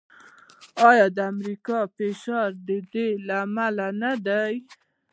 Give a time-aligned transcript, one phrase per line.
[0.89, 4.55] آیا د امریکا فشار د دې لامل نه دی؟